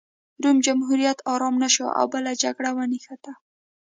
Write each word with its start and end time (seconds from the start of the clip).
روم 0.43 0.57
جمهوریت 0.65 1.19
ارام 1.33 1.55
نه 1.63 1.69
شو 1.75 1.85
او 1.99 2.05
بله 2.13 2.31
جګړه 2.43 2.69
ونښته 2.73 3.33